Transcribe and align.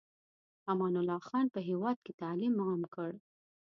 امان 0.71 0.93
الله 1.01 1.19
خان 1.27 1.45
په 1.53 1.59
هېواد 1.69 1.97
کې 2.05 2.11
تعلیم 2.21 2.53
عام 2.65 2.81
کړ. 2.93 3.11